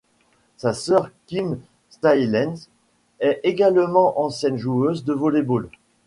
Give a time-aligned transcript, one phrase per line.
[0.57, 1.59] Sa sœur Kim
[1.91, 2.69] Staelens
[3.19, 5.67] est également ancienne joueuse de volley-ball.